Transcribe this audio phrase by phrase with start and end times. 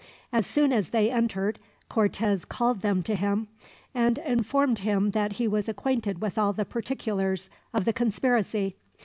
[0.33, 3.47] As soon as they entered, Cortez called them to him,
[3.93, 8.77] and informed him that he was acquainted with all the particulars of the conspiracy.